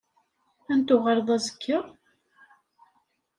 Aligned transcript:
Ad 0.71 0.75
n-tuɣaleḍ 0.79 1.27
azekka? 1.35 1.79